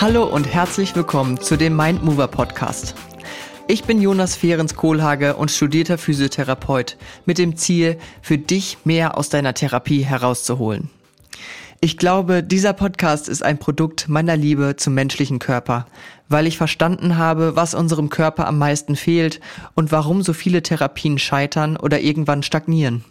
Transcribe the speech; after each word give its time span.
Hallo 0.00 0.22
und 0.22 0.46
herzlich 0.46 0.94
willkommen 0.94 1.40
zu 1.40 1.56
dem 1.56 1.74
Mindmover 1.74 2.28
Podcast. 2.28 2.94
Ich 3.66 3.82
bin 3.82 4.00
Jonas 4.00 4.36
Fehrens 4.36 4.76
Kohlhage 4.76 5.34
und 5.34 5.50
studierter 5.50 5.98
Physiotherapeut 5.98 6.96
mit 7.26 7.36
dem 7.36 7.56
Ziel, 7.56 7.98
für 8.22 8.38
dich 8.38 8.78
mehr 8.84 9.18
aus 9.18 9.28
deiner 9.28 9.54
Therapie 9.54 10.04
herauszuholen. 10.04 10.88
Ich 11.80 11.96
glaube, 11.96 12.44
dieser 12.44 12.74
Podcast 12.74 13.28
ist 13.28 13.42
ein 13.42 13.58
Produkt 13.58 14.08
meiner 14.08 14.36
Liebe 14.36 14.76
zum 14.76 14.94
menschlichen 14.94 15.40
Körper, 15.40 15.88
weil 16.28 16.46
ich 16.46 16.58
verstanden 16.58 17.16
habe, 17.16 17.56
was 17.56 17.74
unserem 17.74 18.08
Körper 18.08 18.46
am 18.46 18.56
meisten 18.56 18.94
fehlt 18.94 19.40
und 19.74 19.90
warum 19.90 20.22
so 20.22 20.32
viele 20.32 20.62
Therapien 20.62 21.18
scheitern 21.18 21.76
oder 21.76 21.98
irgendwann 21.98 22.44
stagnieren. 22.44 23.04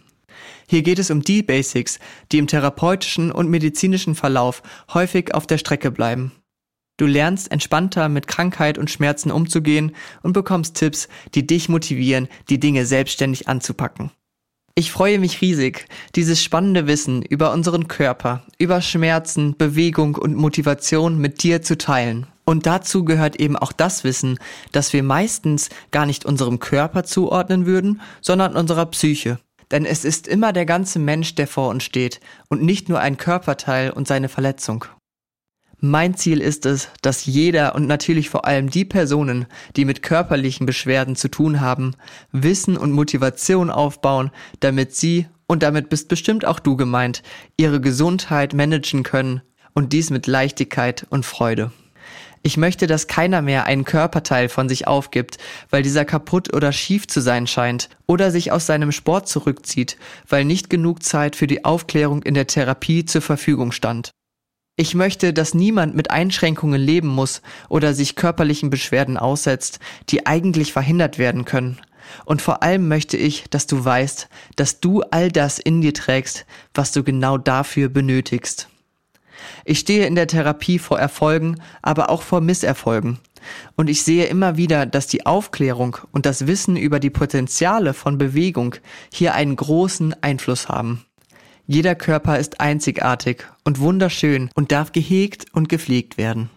Hier 0.66 0.80
geht 0.80 0.98
es 0.98 1.10
um 1.10 1.20
die 1.20 1.42
Basics, 1.42 1.98
die 2.32 2.38
im 2.38 2.46
therapeutischen 2.46 3.30
und 3.30 3.50
medizinischen 3.50 4.14
Verlauf 4.14 4.62
häufig 4.94 5.34
auf 5.34 5.46
der 5.46 5.58
Strecke 5.58 5.90
bleiben. 5.90 6.32
Du 6.98 7.06
lernst 7.06 7.50
entspannter 7.52 8.08
mit 8.08 8.26
Krankheit 8.26 8.76
und 8.76 8.90
Schmerzen 8.90 9.30
umzugehen 9.30 9.92
und 10.22 10.32
bekommst 10.32 10.74
Tipps, 10.74 11.08
die 11.34 11.46
dich 11.46 11.68
motivieren, 11.68 12.28
die 12.50 12.60
Dinge 12.60 12.84
selbstständig 12.84 13.48
anzupacken. 13.48 14.10
Ich 14.74 14.90
freue 14.92 15.18
mich 15.18 15.40
riesig, 15.40 15.86
dieses 16.16 16.42
spannende 16.42 16.86
Wissen 16.86 17.22
über 17.22 17.52
unseren 17.52 17.88
Körper, 17.88 18.44
über 18.58 18.80
Schmerzen, 18.80 19.56
Bewegung 19.56 20.16
und 20.16 20.34
Motivation 20.36 21.18
mit 21.18 21.42
dir 21.42 21.62
zu 21.62 21.78
teilen. 21.78 22.26
Und 22.44 22.66
dazu 22.66 23.04
gehört 23.04 23.36
eben 23.36 23.56
auch 23.56 23.72
das 23.72 24.04
Wissen, 24.04 24.38
dass 24.72 24.92
wir 24.92 25.02
meistens 25.02 25.68
gar 25.90 26.06
nicht 26.06 26.24
unserem 26.24 26.58
Körper 26.58 27.04
zuordnen 27.04 27.66
würden, 27.66 28.00
sondern 28.20 28.56
unserer 28.56 28.86
Psyche. 28.86 29.38
Denn 29.70 29.84
es 29.84 30.04
ist 30.04 30.26
immer 30.26 30.52
der 30.52 30.64
ganze 30.64 30.98
Mensch, 30.98 31.34
der 31.34 31.46
vor 31.46 31.68
uns 31.68 31.84
steht 31.84 32.20
und 32.48 32.62
nicht 32.62 32.88
nur 32.88 33.00
ein 33.00 33.18
Körperteil 33.18 33.90
und 33.90 34.08
seine 34.08 34.28
Verletzung. 34.28 34.84
Mein 35.80 36.16
Ziel 36.16 36.40
ist 36.40 36.66
es, 36.66 36.88
dass 37.02 37.26
jeder 37.26 37.76
und 37.76 37.86
natürlich 37.86 38.30
vor 38.30 38.46
allem 38.46 38.68
die 38.68 38.84
Personen, 38.84 39.46
die 39.76 39.84
mit 39.84 40.02
körperlichen 40.02 40.66
Beschwerden 40.66 41.14
zu 41.14 41.28
tun 41.28 41.60
haben, 41.60 41.94
Wissen 42.32 42.76
und 42.76 42.90
Motivation 42.90 43.70
aufbauen, 43.70 44.32
damit 44.58 44.96
sie, 44.96 45.28
und 45.46 45.62
damit 45.62 45.88
bist 45.88 46.08
bestimmt 46.08 46.44
auch 46.44 46.58
du 46.58 46.76
gemeint, 46.76 47.22
ihre 47.56 47.80
Gesundheit 47.80 48.54
managen 48.54 49.04
können 49.04 49.40
und 49.72 49.92
dies 49.92 50.10
mit 50.10 50.26
Leichtigkeit 50.26 51.06
und 51.10 51.24
Freude. 51.24 51.70
Ich 52.42 52.56
möchte, 52.56 52.88
dass 52.88 53.06
keiner 53.06 53.40
mehr 53.40 53.66
einen 53.66 53.84
Körperteil 53.84 54.48
von 54.48 54.68
sich 54.68 54.88
aufgibt, 54.88 55.38
weil 55.70 55.84
dieser 55.84 56.04
kaputt 56.04 56.52
oder 56.54 56.72
schief 56.72 57.06
zu 57.06 57.20
sein 57.20 57.46
scheint, 57.46 57.88
oder 58.06 58.32
sich 58.32 58.50
aus 58.50 58.66
seinem 58.66 58.90
Sport 58.90 59.28
zurückzieht, 59.28 59.96
weil 60.28 60.44
nicht 60.44 60.70
genug 60.70 61.04
Zeit 61.04 61.36
für 61.36 61.46
die 61.46 61.64
Aufklärung 61.64 62.22
in 62.22 62.34
der 62.34 62.48
Therapie 62.48 63.04
zur 63.04 63.22
Verfügung 63.22 63.70
stand. 63.70 64.10
Ich 64.80 64.94
möchte, 64.94 65.32
dass 65.32 65.54
niemand 65.54 65.96
mit 65.96 66.12
Einschränkungen 66.12 66.80
leben 66.80 67.08
muss 67.08 67.42
oder 67.68 67.94
sich 67.94 68.14
körperlichen 68.14 68.70
Beschwerden 68.70 69.16
aussetzt, 69.16 69.80
die 70.08 70.24
eigentlich 70.24 70.72
verhindert 70.72 71.18
werden 71.18 71.44
können. 71.44 71.80
Und 72.24 72.42
vor 72.42 72.62
allem 72.62 72.86
möchte 72.86 73.16
ich, 73.16 73.50
dass 73.50 73.66
du 73.66 73.84
weißt, 73.84 74.28
dass 74.54 74.78
du 74.78 75.02
all 75.10 75.32
das 75.32 75.58
in 75.58 75.80
dir 75.80 75.92
trägst, 75.94 76.46
was 76.74 76.92
du 76.92 77.02
genau 77.02 77.38
dafür 77.38 77.88
benötigst. 77.88 78.68
Ich 79.64 79.80
stehe 79.80 80.06
in 80.06 80.14
der 80.14 80.28
Therapie 80.28 80.78
vor 80.78 81.00
Erfolgen, 81.00 81.60
aber 81.82 82.08
auch 82.08 82.22
vor 82.22 82.40
Misserfolgen. 82.40 83.18
Und 83.74 83.90
ich 83.90 84.04
sehe 84.04 84.26
immer 84.26 84.56
wieder, 84.56 84.86
dass 84.86 85.08
die 85.08 85.26
Aufklärung 85.26 85.96
und 86.12 86.24
das 86.24 86.46
Wissen 86.46 86.76
über 86.76 87.00
die 87.00 87.10
Potenziale 87.10 87.94
von 87.94 88.16
Bewegung 88.16 88.76
hier 89.12 89.34
einen 89.34 89.56
großen 89.56 90.14
Einfluss 90.22 90.68
haben. 90.68 91.04
Jeder 91.70 91.94
Körper 91.94 92.38
ist 92.38 92.62
einzigartig 92.62 93.44
und 93.62 93.78
wunderschön 93.78 94.48
und 94.54 94.72
darf 94.72 94.90
gehegt 94.90 95.44
und 95.52 95.68
gepflegt 95.68 96.16
werden. 96.16 96.48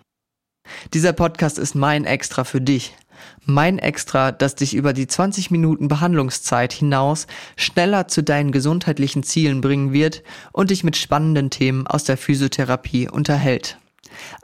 Dieser 0.93 1.11
Podcast 1.11 1.59
ist 1.59 1.75
mein 1.75 2.05
Extra 2.05 2.45
für 2.45 2.61
dich. 2.61 2.95
Mein 3.43 3.77
Extra, 3.77 4.31
das 4.31 4.55
dich 4.55 4.73
über 4.73 4.93
die 4.93 5.07
20 5.07 5.51
Minuten 5.51 5.89
Behandlungszeit 5.89 6.71
hinaus 6.71 7.27
schneller 7.57 8.07
zu 8.07 8.23
deinen 8.23 8.53
gesundheitlichen 8.53 9.23
Zielen 9.23 9.59
bringen 9.59 9.91
wird 9.91 10.23
und 10.53 10.71
dich 10.71 10.85
mit 10.85 10.95
spannenden 10.95 11.49
Themen 11.49 11.87
aus 11.87 12.05
der 12.05 12.15
Physiotherapie 12.15 13.09
unterhält. 13.09 13.79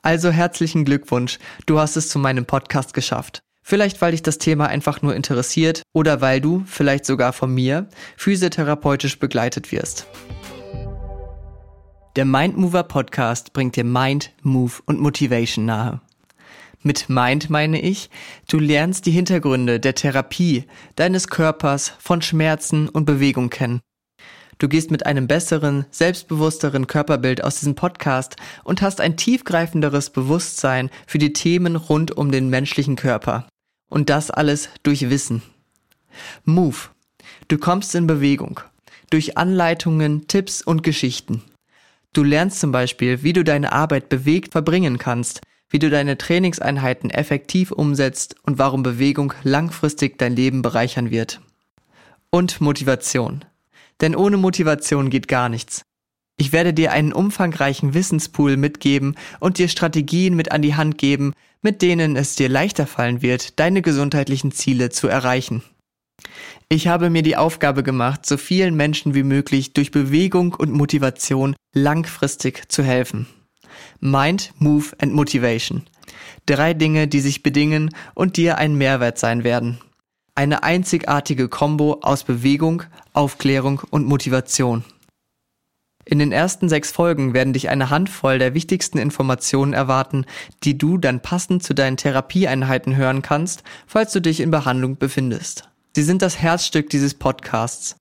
Also 0.02 0.32
herzlichen 0.32 0.84
Glückwunsch, 0.84 1.40
du 1.66 1.80
hast 1.80 1.96
es 1.96 2.10
zu 2.10 2.20
meinem 2.20 2.46
Podcast 2.46 2.94
geschafft. 2.94 3.40
Vielleicht 3.64 4.02
weil 4.02 4.12
dich 4.12 4.22
das 4.22 4.38
Thema 4.38 4.68
einfach 4.68 5.02
nur 5.02 5.16
interessiert 5.16 5.84
oder 5.94 6.20
weil 6.20 6.42
du, 6.42 6.64
vielleicht 6.68 7.06
sogar 7.06 7.32
von 7.32 7.54
mir, 7.54 7.88
physiotherapeutisch 8.18 9.18
begleitet 9.18 9.72
wirst. 9.72 10.08
Der 12.18 12.26
Mindmover 12.26 12.82
Podcast 12.82 13.54
bringt 13.54 13.76
dir 13.76 13.84
Mind, 13.84 14.34
Move 14.42 14.74
und 14.88 15.00
Motivation 15.00 15.66
nahe. 15.66 16.02
Mit 16.82 17.10
Mind 17.10 17.52
meine 17.52 17.80
ich, 17.80 18.10
du 18.50 18.58
lernst 18.58 19.06
die 19.06 19.12
Hintergründe 19.12 19.80
der 19.80 19.94
Therapie, 19.94 20.64
deines 20.96 21.28
Körpers, 21.28 21.94
von 22.00 22.24
Schmerzen 22.24 22.90
und 22.90 23.06
Bewegung 23.06 23.52
kennen. 23.52 23.82
Du 24.58 24.68
gehst 24.68 24.90
mit 24.90 25.06
einem 25.06 25.28
besseren, 25.28 25.86
selbstbewussteren 25.92 26.88
Körperbild 26.88 27.44
aus 27.44 27.60
diesem 27.60 27.76
Podcast 27.76 28.36
und 28.64 28.82
hast 28.82 29.00
ein 29.00 29.16
tiefgreifenderes 29.16 30.10
Bewusstsein 30.10 30.90
für 31.06 31.20
die 31.20 31.34
Themen 31.34 31.76
rund 31.76 32.18
um 32.18 32.32
den 32.32 32.50
menschlichen 32.50 32.96
Körper. 32.96 33.48
Und 33.92 34.10
das 34.10 34.32
alles 34.32 34.70
durch 34.82 35.12
Wissen. 35.12 35.44
Move. 36.46 36.78
Du 37.48 37.60
kommst 37.60 37.94
in 37.94 38.08
Bewegung. 38.08 38.60
Durch 39.12 39.38
Anleitungen, 39.38 40.28
Tipps 40.28 40.64
und 40.64 40.82
Geschichten. 40.82 41.44
Du 42.18 42.24
lernst 42.24 42.62
zum 42.62 42.72
Beispiel, 42.72 43.22
wie 43.22 43.32
du 43.32 43.44
deine 43.44 43.74
Arbeit 43.74 44.10
bewegt 44.10 44.54
verbringen 44.54 44.98
kannst, 44.98 45.42
wie 45.70 45.78
du 45.78 45.92
deine 45.92 46.18
Trainingseinheiten 46.18 47.12
effektiv 47.12 47.72
umsetzt 47.72 48.38
und 48.42 48.58
warum 48.58 48.82
Bewegung 48.82 49.36
langfristig 49.44 50.18
dein 50.18 50.36
Leben 50.36 50.64
bereichern 50.64 51.12
wird. 51.12 51.42
Und 52.32 52.60
Motivation. 52.60 53.46
Denn 54.02 54.16
ohne 54.16 54.38
Motivation 54.38 55.12
geht 55.12 55.28
gar 55.28 55.48
nichts. 55.48 55.84
Ich 56.38 56.52
werde 56.52 56.74
dir 56.74 56.92
einen 56.92 57.14
umfangreichen 57.14 57.94
Wissenspool 57.94 58.58
mitgeben 58.58 59.14
und 59.40 59.60
dir 59.60 59.68
Strategien 59.68 60.36
mit 60.36 60.52
an 60.52 60.64
die 60.64 60.74
Hand 60.74 60.98
geben, 60.98 61.34
mit 61.62 61.84
denen 61.84 62.16
es 62.16 62.34
dir 62.34 62.50
leichter 62.50 62.88
fallen 62.88 63.22
wird, 63.22 63.60
deine 63.60 63.84
gesundheitlichen 63.84 64.52
Ziele 64.52 64.90
zu 64.90 65.08
erreichen. 65.08 65.62
Ich 66.70 66.88
habe 66.88 67.10
mir 67.10 67.22
die 67.22 67.38
Aufgabe 67.38 67.82
gemacht, 67.82 68.26
so 68.26 68.36
vielen 68.36 68.76
Menschen 68.76 69.16
wie 69.16 69.24
möglich 69.24 69.72
durch 69.72 69.90
Bewegung 69.92 70.54
und 70.54 70.74
Motivation 70.74 71.56
langfristig 71.74 72.70
zu 72.70 72.84
helfen. 72.84 73.26
Mind, 74.02 74.52
Move 74.60 74.88
and 75.00 75.14
Motivation. 75.14 75.84
Drei 76.46 76.74
Dinge, 76.74 77.08
die 77.08 77.22
sich 77.22 77.42
bedingen 77.42 77.92
und 78.16 78.36
dir 78.36 78.58
ein 78.58 78.76
Mehrwert 78.76 79.18
sein 79.18 79.46
werden. 79.46 79.80
Eine 80.36 80.64
einzigartige 80.64 81.48
Kombo 81.48 82.00
aus 82.02 82.26
Bewegung, 82.26 82.84
Aufklärung 83.14 83.82
und 83.90 84.06
Motivation. 84.06 84.84
In 86.04 86.20
den 86.20 86.34
ersten 86.34 86.68
sechs 86.68 86.92
Folgen 86.92 87.34
werden 87.34 87.54
dich 87.54 87.70
eine 87.70 87.90
Handvoll 87.90 88.40
der 88.40 88.54
wichtigsten 88.54 88.98
Informationen 88.98 89.72
erwarten, 89.72 90.26
die 90.64 90.78
du 90.78 90.98
dann 90.98 91.22
passend 91.22 91.64
zu 91.64 91.74
deinen 91.74 91.98
Therapieeinheiten 91.98 92.98
hören 92.98 93.22
kannst, 93.22 93.64
falls 93.88 94.12
du 94.12 94.22
dich 94.22 94.42
in 94.42 94.52
Behandlung 94.52 94.98
befindest. 94.98 95.70
Sie 95.98 96.04
sind 96.04 96.22
das 96.22 96.38
Herzstück 96.38 96.92
dieses 96.92 97.16
Podcasts. 97.16 97.96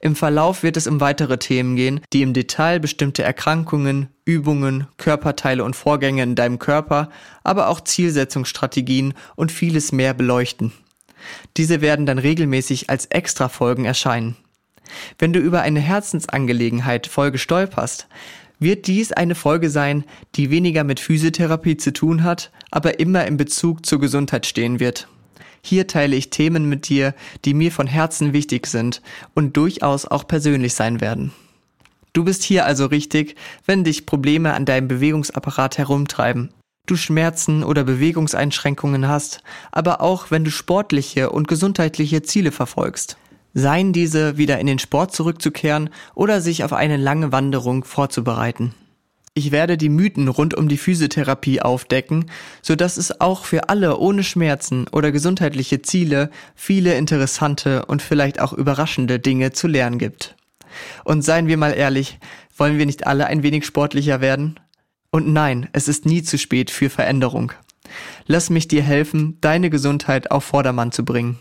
Im 0.00 0.14
Verlauf 0.14 0.62
wird 0.62 0.76
es 0.76 0.86
um 0.86 1.00
weitere 1.00 1.36
Themen 1.36 1.74
gehen, 1.74 2.00
die 2.12 2.22
im 2.22 2.32
Detail 2.32 2.78
bestimmte 2.78 3.24
Erkrankungen, 3.24 4.08
Übungen, 4.24 4.86
Körperteile 4.98 5.64
und 5.64 5.74
Vorgänge 5.74 6.22
in 6.22 6.36
deinem 6.36 6.60
Körper, 6.60 7.10
aber 7.42 7.70
auch 7.70 7.80
Zielsetzungsstrategien 7.80 9.14
und 9.34 9.50
vieles 9.50 9.90
mehr 9.90 10.14
beleuchten. 10.14 10.72
Diese 11.56 11.80
werden 11.80 12.06
dann 12.06 12.18
regelmäßig 12.18 12.88
als 12.88 13.06
Extra-Folgen 13.06 13.84
erscheinen. 13.84 14.36
Wenn 15.18 15.32
du 15.32 15.40
über 15.40 15.62
eine 15.62 15.80
Herzensangelegenheit 15.80 17.08
Folge 17.08 17.38
stolperst, 17.38 18.06
wird 18.60 18.86
dies 18.86 19.10
eine 19.10 19.34
Folge 19.34 19.70
sein, 19.70 20.04
die 20.36 20.52
weniger 20.52 20.84
mit 20.84 21.00
Physiotherapie 21.00 21.78
zu 21.78 21.92
tun 21.92 22.22
hat, 22.22 22.52
aber 22.70 23.00
immer 23.00 23.26
in 23.26 23.36
Bezug 23.36 23.84
zur 23.84 23.98
Gesundheit 23.98 24.46
stehen 24.46 24.78
wird. 24.78 25.08
Hier 25.66 25.86
teile 25.86 26.14
ich 26.14 26.28
Themen 26.28 26.68
mit 26.68 26.90
dir, 26.90 27.14
die 27.46 27.54
mir 27.54 27.72
von 27.72 27.86
Herzen 27.86 28.34
wichtig 28.34 28.66
sind 28.66 29.00
und 29.32 29.56
durchaus 29.56 30.04
auch 30.04 30.28
persönlich 30.28 30.74
sein 30.74 31.00
werden. 31.00 31.32
Du 32.12 32.22
bist 32.22 32.42
hier 32.42 32.66
also 32.66 32.84
richtig, 32.84 33.34
wenn 33.64 33.82
dich 33.82 34.04
Probleme 34.04 34.52
an 34.52 34.66
deinem 34.66 34.88
Bewegungsapparat 34.88 35.78
herumtreiben. 35.78 36.50
Du 36.86 36.96
Schmerzen 36.96 37.64
oder 37.64 37.82
Bewegungseinschränkungen 37.82 39.08
hast, 39.08 39.42
aber 39.72 40.02
auch 40.02 40.30
wenn 40.30 40.44
du 40.44 40.50
sportliche 40.50 41.30
und 41.30 41.48
gesundheitliche 41.48 42.20
Ziele 42.20 42.52
verfolgst. 42.52 43.16
Seien 43.54 43.94
diese, 43.94 44.36
wieder 44.36 44.58
in 44.58 44.66
den 44.66 44.78
Sport 44.78 45.14
zurückzukehren 45.14 45.88
oder 46.14 46.42
sich 46.42 46.62
auf 46.62 46.74
eine 46.74 46.98
lange 46.98 47.32
Wanderung 47.32 47.84
vorzubereiten. 47.84 48.74
Ich 49.36 49.50
werde 49.50 49.76
die 49.76 49.88
Mythen 49.88 50.28
rund 50.28 50.54
um 50.54 50.68
die 50.68 50.76
Physiotherapie 50.76 51.60
aufdecken, 51.60 52.30
so 52.62 52.76
dass 52.76 52.96
es 52.96 53.20
auch 53.20 53.44
für 53.44 53.68
alle 53.68 53.98
ohne 53.98 54.22
Schmerzen 54.22 54.86
oder 54.92 55.10
gesundheitliche 55.10 55.82
Ziele 55.82 56.30
viele 56.54 56.94
interessante 56.94 57.84
und 57.86 58.00
vielleicht 58.00 58.38
auch 58.38 58.52
überraschende 58.52 59.18
Dinge 59.18 59.50
zu 59.50 59.66
lernen 59.66 59.98
gibt. 59.98 60.36
Und 61.02 61.22
seien 61.22 61.48
wir 61.48 61.56
mal 61.56 61.72
ehrlich, 61.72 62.20
wollen 62.56 62.78
wir 62.78 62.86
nicht 62.86 63.08
alle 63.08 63.26
ein 63.26 63.42
wenig 63.42 63.66
sportlicher 63.66 64.20
werden? 64.20 64.60
Und 65.10 65.26
nein, 65.32 65.68
es 65.72 65.88
ist 65.88 66.06
nie 66.06 66.22
zu 66.22 66.38
spät 66.38 66.70
für 66.70 66.88
Veränderung. 66.88 67.52
Lass 68.26 68.50
mich 68.50 68.68
dir 68.68 68.82
helfen, 68.82 69.38
deine 69.40 69.68
Gesundheit 69.68 70.30
auf 70.30 70.44
Vordermann 70.44 70.92
zu 70.92 71.04
bringen. 71.04 71.40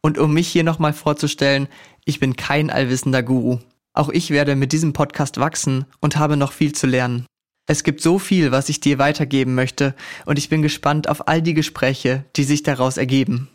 Und 0.00 0.16
um 0.16 0.32
mich 0.32 0.46
hier 0.46 0.64
nochmal 0.64 0.92
vorzustellen, 0.92 1.66
ich 2.04 2.20
bin 2.20 2.36
kein 2.36 2.70
allwissender 2.70 3.24
Guru. 3.24 3.58
Auch 3.94 4.10
ich 4.10 4.30
werde 4.30 4.54
mit 4.54 4.72
diesem 4.72 4.92
Podcast 4.92 5.38
wachsen 5.38 5.86
und 6.00 6.16
habe 6.16 6.36
noch 6.36 6.52
viel 6.52 6.72
zu 6.72 6.86
lernen. 6.86 7.26
Es 7.66 7.84
gibt 7.84 8.00
so 8.00 8.18
viel, 8.18 8.50
was 8.50 8.68
ich 8.68 8.80
dir 8.80 8.98
weitergeben 8.98 9.54
möchte, 9.54 9.94
und 10.26 10.38
ich 10.38 10.48
bin 10.48 10.62
gespannt 10.62 11.08
auf 11.08 11.28
all 11.28 11.40
die 11.42 11.54
Gespräche, 11.54 12.24
die 12.36 12.44
sich 12.44 12.62
daraus 12.62 12.96
ergeben. 12.96 13.48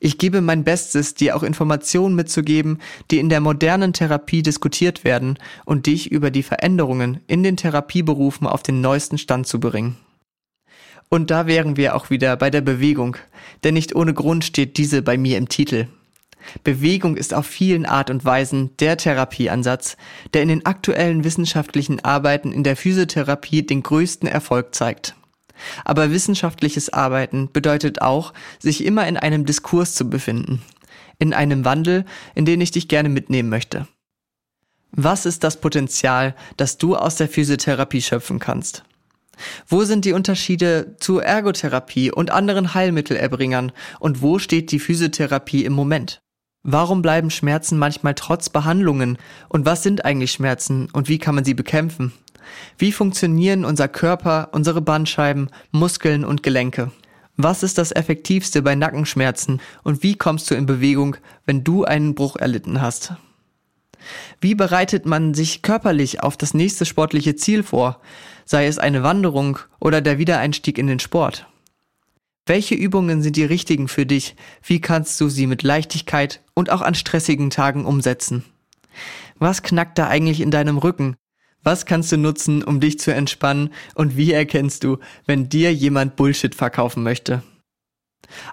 Ich 0.00 0.18
gebe 0.18 0.40
mein 0.40 0.64
Bestes, 0.64 1.14
dir 1.14 1.36
auch 1.36 1.42
Informationen 1.42 2.14
mitzugeben, 2.14 2.78
die 3.10 3.18
in 3.18 3.28
der 3.28 3.40
modernen 3.40 3.92
Therapie 3.92 4.42
diskutiert 4.42 5.04
werden 5.04 5.38
und 5.64 5.86
dich 5.86 6.10
über 6.10 6.30
die 6.30 6.42
Veränderungen 6.42 7.20
in 7.26 7.42
den 7.42 7.56
Therapieberufen 7.56 8.46
auf 8.46 8.62
den 8.62 8.80
neuesten 8.80 9.18
Stand 9.18 9.46
zu 9.46 9.60
bringen. 9.60 9.96
Und 11.08 11.30
da 11.30 11.46
wären 11.46 11.76
wir 11.76 11.94
auch 11.94 12.10
wieder 12.10 12.36
bei 12.36 12.50
der 12.50 12.60
Bewegung, 12.60 13.16
denn 13.62 13.74
nicht 13.74 13.94
ohne 13.94 14.14
Grund 14.14 14.44
steht 14.44 14.78
diese 14.78 15.02
bei 15.02 15.16
mir 15.16 15.38
im 15.38 15.48
Titel. 15.48 15.86
Bewegung 16.62 17.16
ist 17.16 17.34
auf 17.34 17.46
vielen 17.46 17.86
Art 17.86 18.10
und 18.10 18.24
Weisen 18.24 18.76
der 18.78 18.96
Therapieansatz, 18.96 19.96
der 20.32 20.42
in 20.42 20.48
den 20.48 20.66
aktuellen 20.66 21.24
wissenschaftlichen 21.24 22.04
Arbeiten 22.04 22.52
in 22.52 22.64
der 22.64 22.76
Physiotherapie 22.76 23.62
den 23.62 23.82
größten 23.82 24.28
Erfolg 24.28 24.74
zeigt. 24.74 25.14
Aber 25.84 26.10
wissenschaftliches 26.10 26.92
Arbeiten 26.92 27.50
bedeutet 27.52 28.02
auch, 28.02 28.32
sich 28.58 28.84
immer 28.84 29.06
in 29.06 29.16
einem 29.16 29.46
Diskurs 29.46 29.94
zu 29.94 30.10
befinden, 30.10 30.62
in 31.18 31.32
einem 31.32 31.64
Wandel, 31.64 32.04
in 32.34 32.44
den 32.44 32.60
ich 32.60 32.72
dich 32.72 32.88
gerne 32.88 33.08
mitnehmen 33.08 33.48
möchte. 33.48 33.86
Was 34.90 35.26
ist 35.26 35.42
das 35.42 35.60
Potenzial, 35.60 36.34
das 36.56 36.78
du 36.78 36.96
aus 36.96 37.16
der 37.16 37.28
Physiotherapie 37.28 38.02
schöpfen 38.02 38.38
kannst? 38.38 38.84
Wo 39.66 39.82
sind 39.84 40.04
die 40.04 40.12
Unterschiede 40.12 40.96
zur 41.00 41.24
Ergotherapie 41.24 42.12
und 42.12 42.30
anderen 42.30 42.74
Heilmittelerbringern 42.74 43.72
und 43.98 44.22
wo 44.22 44.38
steht 44.38 44.70
die 44.70 44.78
Physiotherapie 44.78 45.64
im 45.64 45.72
Moment? 45.72 46.20
Warum 46.66 47.02
bleiben 47.02 47.28
Schmerzen 47.28 47.78
manchmal 47.78 48.14
trotz 48.14 48.48
Behandlungen? 48.48 49.18
Und 49.50 49.66
was 49.66 49.82
sind 49.82 50.06
eigentlich 50.06 50.32
Schmerzen 50.32 50.88
und 50.94 51.10
wie 51.10 51.18
kann 51.18 51.34
man 51.34 51.44
sie 51.44 51.52
bekämpfen? 51.52 52.14
Wie 52.78 52.90
funktionieren 52.90 53.66
unser 53.66 53.86
Körper, 53.86 54.48
unsere 54.52 54.80
Bandscheiben, 54.80 55.50
Muskeln 55.72 56.24
und 56.24 56.42
Gelenke? 56.42 56.90
Was 57.36 57.62
ist 57.62 57.76
das 57.76 57.92
Effektivste 57.92 58.62
bei 58.62 58.74
Nackenschmerzen 58.74 59.60
und 59.82 60.02
wie 60.02 60.14
kommst 60.14 60.50
du 60.50 60.54
in 60.54 60.64
Bewegung, 60.64 61.16
wenn 61.44 61.64
du 61.64 61.84
einen 61.84 62.14
Bruch 62.14 62.36
erlitten 62.36 62.80
hast? 62.80 63.12
Wie 64.40 64.54
bereitet 64.54 65.04
man 65.04 65.34
sich 65.34 65.60
körperlich 65.60 66.22
auf 66.22 66.38
das 66.38 66.54
nächste 66.54 66.86
sportliche 66.86 67.36
Ziel 67.36 67.62
vor, 67.62 68.00
sei 68.46 68.66
es 68.66 68.78
eine 68.78 69.02
Wanderung 69.02 69.58
oder 69.80 70.00
der 70.00 70.16
Wiedereinstieg 70.16 70.78
in 70.78 70.86
den 70.86 70.98
Sport? 70.98 71.46
Welche 72.46 72.74
Übungen 72.74 73.22
sind 73.22 73.36
die 73.36 73.44
richtigen 73.44 73.88
für 73.88 74.04
dich? 74.04 74.36
Wie 74.62 74.80
kannst 74.80 75.18
du 75.20 75.30
sie 75.30 75.46
mit 75.46 75.62
Leichtigkeit 75.62 76.42
und 76.52 76.68
auch 76.68 76.82
an 76.82 76.94
stressigen 76.94 77.48
Tagen 77.48 77.86
umsetzen? 77.86 78.44
Was 79.38 79.62
knackt 79.62 79.98
da 79.98 80.08
eigentlich 80.08 80.42
in 80.42 80.50
deinem 80.50 80.76
Rücken? 80.76 81.16
Was 81.62 81.86
kannst 81.86 82.12
du 82.12 82.18
nutzen, 82.18 82.62
um 82.62 82.80
dich 82.80 82.98
zu 82.98 83.14
entspannen? 83.14 83.72
Und 83.94 84.18
wie 84.18 84.32
erkennst 84.32 84.84
du, 84.84 84.98
wenn 85.24 85.48
dir 85.48 85.72
jemand 85.72 86.16
Bullshit 86.16 86.54
verkaufen 86.54 87.02
möchte? 87.02 87.42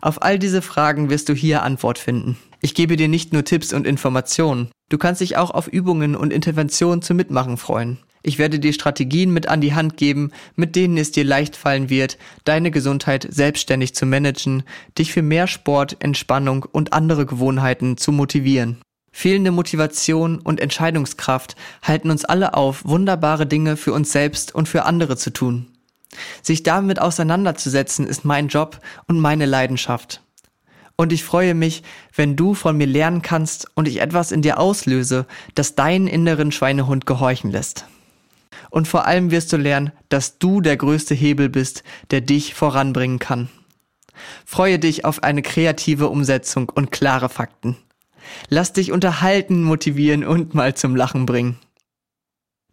Auf 0.02 0.22
all 0.22 0.40
diese 0.40 0.62
Fragen 0.62 1.10
wirst 1.10 1.28
du 1.28 1.34
hier 1.34 1.64
Antwort 1.64 1.98
finden. 1.98 2.38
Ich 2.62 2.74
gebe 2.74 2.96
dir 2.96 3.10
nicht 3.10 3.34
nur 3.34 3.44
Tipps 3.44 3.74
und 3.74 3.86
Informationen. 3.86 4.72
Du 4.88 4.98
kannst 4.98 5.20
dich 5.20 5.36
auch 5.36 5.52
auf 5.52 5.68
Übungen 5.68 6.16
und 6.16 6.32
Interventionen 6.32 7.02
zum 7.02 7.18
Mitmachen 7.18 7.58
freuen. 7.58 7.98
Ich 8.24 8.38
werde 8.38 8.60
dir 8.60 8.74
Strategien 8.74 9.32
mit 9.32 9.48
an 9.48 9.62
die 9.62 9.74
Hand 9.74 9.98
geben, 9.98 10.32
mit 10.56 10.76
denen 10.76 10.98
es 10.98 11.12
dir 11.12 11.24
leicht 11.24 11.56
fallen 11.56 11.90
wird, 11.90 12.18
deine 12.44 12.70
Gesundheit 12.70 13.28
selbstständig 13.30 13.96
zu 13.96 14.06
managen, 14.06 14.64
dich 14.98 15.12
für 15.12 15.24
mehr 15.24 15.48
Sport, 15.48 15.98
Entspannung 16.00 16.66
und 16.72 16.94
andere 16.94 17.26
Gewohnheiten 17.26 17.98
zu 17.98 18.12
motivieren. 18.12 18.78
Fehlende 19.12 19.52
Motivation 19.52 20.40
und 20.40 20.62
Entscheidungskraft 20.62 21.56
halten 21.82 22.12
uns 22.12 22.24
alle 22.24 22.54
auf, 22.54 22.86
wunderbare 22.86 23.46
Dinge 23.46 23.76
für 23.76 23.94
uns 23.94 24.12
selbst 24.12 24.56
und 24.56 24.70
für 24.70 24.86
andere 24.86 25.18
zu 25.18 25.32
tun. 25.32 25.68
Sich 26.42 26.64
damit 26.64 27.00
auseinanderzusetzen 27.00 28.08
ist 28.08 28.26
mein 28.26 28.48
Job 28.48 28.80
und 29.08 29.20
meine 29.20 29.46
Leidenschaft. 29.46 30.22
Und 30.96 31.12
ich 31.12 31.24
freue 31.24 31.56
mich, 31.56 31.84
wenn 32.16 32.36
du 32.36 32.54
von 32.54 32.78
mir 32.78 32.88
lernen 32.88 33.22
kannst 33.22 33.68
und 33.76 33.88
ich 33.88 34.02
etwas 34.02 34.32
in 34.32 34.42
dir 34.42 34.60
auslöse, 34.60 35.26
das 35.56 35.76
deinen 35.76 36.08
inneren 36.08 36.52
Schweinehund 36.52 37.06
gehorchen 37.06 37.52
lässt. 37.52 37.86
Und 38.72 38.88
vor 38.88 39.06
allem 39.06 39.30
wirst 39.30 39.54
du 39.54 39.58
lernen, 39.58 39.92
dass 40.10 40.40
du 40.40 40.62
der 40.62 40.78
größte 40.78 41.14
Hebel 41.14 41.50
bist, 41.50 41.84
der 42.10 42.22
dich 42.22 42.56
voranbringen 42.56 43.20
kann. 43.20 43.50
Freue 44.46 44.80
dich 44.80 45.06
auf 45.06 45.24
eine 45.24 45.42
kreative 45.42 46.08
Umsetzung 46.08 46.70
und 46.70 46.92
klare 46.92 47.30
Fakten. 47.30 47.76
Lass 48.50 48.72
dich 48.74 48.92
unterhalten, 48.92 49.62
motivieren 49.62 50.24
und 50.24 50.54
mal 50.56 50.74
zum 50.74 50.96
Lachen 50.96 51.26
bringen. 51.26 51.60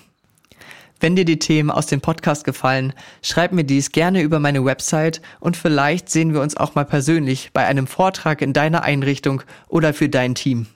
Wenn 1.00 1.16
dir 1.16 1.24
die 1.24 1.40
Themen 1.40 1.72
aus 1.72 1.86
dem 1.86 2.02
Podcast 2.02 2.44
gefallen, 2.44 2.94
schreib 3.22 3.54
mir 3.54 3.64
dies 3.64 3.92
gerne 3.92 4.22
über 4.22 4.40
meine 4.40 4.66
Website 4.66 5.22
und 5.40 5.56
vielleicht 5.56 6.10
sehen 6.10 6.34
wir 6.34 6.42
uns 6.42 6.58
auch 6.58 6.76
mal 6.76 6.84
persönlich 6.84 7.52
bei 7.54 7.66
einem 7.66 7.88
Vortrag 7.88 8.42
in 8.42 8.52
deiner 8.52 8.84
Einrichtung 8.84 9.42
oder 9.70 9.94
für 9.94 10.10
dein 10.10 10.36
Team. 10.36 10.68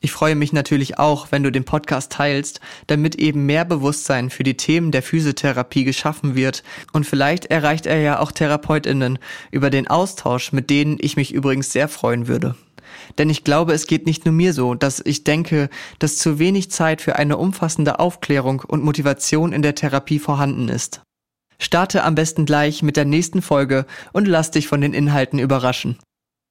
Ich 0.00 0.12
freue 0.12 0.36
mich 0.36 0.52
natürlich 0.52 1.00
auch, 1.00 1.32
wenn 1.32 1.42
du 1.42 1.50
den 1.50 1.64
Podcast 1.64 2.12
teilst, 2.12 2.60
damit 2.86 3.16
eben 3.16 3.46
mehr 3.46 3.64
Bewusstsein 3.64 4.30
für 4.30 4.44
die 4.44 4.56
Themen 4.56 4.92
der 4.92 5.02
Physiotherapie 5.02 5.82
geschaffen 5.82 6.36
wird 6.36 6.62
und 6.92 7.04
vielleicht 7.04 7.46
erreicht 7.46 7.86
er 7.86 7.98
ja 7.98 8.20
auch 8.20 8.30
Therapeutinnen 8.30 9.18
über 9.50 9.70
den 9.70 9.88
Austausch, 9.88 10.52
mit 10.52 10.70
denen 10.70 10.98
ich 11.00 11.16
mich 11.16 11.34
übrigens 11.34 11.72
sehr 11.72 11.88
freuen 11.88 12.28
würde. 12.28 12.54
Denn 13.18 13.30
ich 13.30 13.44
glaube, 13.44 13.72
es 13.72 13.86
geht 13.86 14.06
nicht 14.06 14.24
nur 14.24 14.34
mir 14.34 14.52
so, 14.52 14.74
dass 14.74 15.02
ich 15.04 15.24
denke, 15.24 15.70
dass 15.98 16.18
zu 16.18 16.38
wenig 16.38 16.70
Zeit 16.70 17.02
für 17.02 17.16
eine 17.16 17.36
umfassende 17.36 17.98
Aufklärung 17.98 18.60
und 18.66 18.84
Motivation 18.84 19.52
in 19.52 19.62
der 19.62 19.74
Therapie 19.74 20.18
vorhanden 20.18 20.68
ist. 20.68 21.02
Starte 21.58 22.04
am 22.04 22.14
besten 22.14 22.46
gleich 22.46 22.82
mit 22.82 22.96
der 22.96 23.04
nächsten 23.04 23.42
Folge 23.42 23.86
und 24.12 24.28
lass 24.28 24.50
dich 24.50 24.68
von 24.68 24.80
den 24.80 24.94
Inhalten 24.94 25.38
überraschen. 25.38 25.98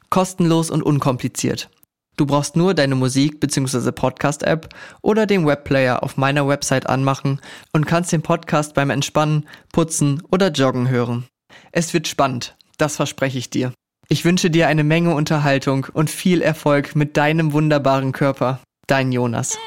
Kostenlos 0.10 0.70
und 0.70 0.84
unkompliziert. 0.84 1.70
Du 2.18 2.26
brauchst 2.26 2.56
nur 2.56 2.74
deine 2.74 2.96
Musik- 2.96 3.40
bzw. 3.40 3.92
Podcast-App 3.92 4.74
oder 5.02 5.28
den 5.28 5.46
Webplayer 5.46 6.02
auf 6.02 6.18
meiner 6.18 6.48
Website 6.48 6.88
anmachen 6.88 7.40
und 7.74 7.86
kannst 7.86 8.12
den 8.12 8.24
Podcast 8.24 8.74
beim 8.74 8.90
Entspannen, 8.90 9.48
Putzen 9.72 10.24
oder 10.32 10.50
Joggen 10.50 10.90
hören. 10.90 11.28
Es 11.72 11.94
wird 11.94 12.08
spannend, 12.08 12.58
das 12.78 12.96
verspreche 12.96 13.38
ich 13.38 13.52
dir. 13.52 13.72
Ich 14.10 14.24
wünsche 14.24 14.50
dir 14.50 14.70
eine 14.70 14.86
Menge 14.86 15.14
Unterhaltung 15.14 15.88
und 15.92 16.10
viel 16.10 16.42
Erfolg 16.42 16.96
mit 16.96 17.18
deinem 17.18 17.52
wunderbaren 17.52 18.14
Körper. 18.14 18.62
Dein 18.88 19.12
Jonas. 19.12 19.58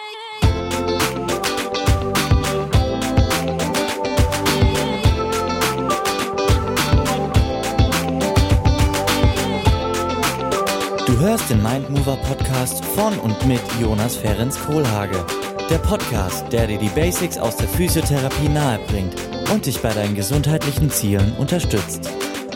Du 11.07 11.19
hörst 11.19 11.51
den 11.51 11.63
Mindmover 11.63 12.17
Podcast 12.17 12.83
von 12.83 13.19
und 13.19 13.47
mit 13.47 13.61
Jonas 13.79 14.17
Ferens 14.17 14.59
Kohlhage. 14.59 15.23
Der 15.69 15.79
Podcast, 15.79 16.51
der 16.51 16.67
dir 16.67 16.79
die 16.79 16.89
Basics 16.89 17.37
aus 17.37 17.57
der 17.57 17.69
Physiotherapie 17.69 18.49
nahebringt 18.49 19.15
und 19.53 19.67
dich 19.67 19.81
bei 19.83 19.93
deinen 19.93 20.15
gesundheitlichen 20.15 20.89
Zielen 20.89 21.37
unterstützt. 21.37 22.11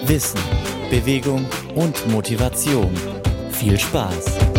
Wissen 0.07 0.41
Bewegung 0.91 1.47
und 1.75 2.09
Motivation. 2.11 2.91
Viel 3.51 3.79
Spaß! 3.79 4.54